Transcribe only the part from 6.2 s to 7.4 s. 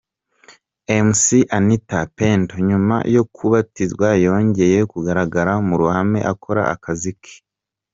akora akazi ke.